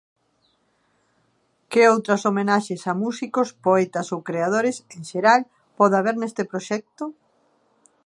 [1.71, 5.41] Que outras homenaxes a músicos, poetas ou creadores, en xeral,
[5.77, 7.03] pode haber neste proxecto?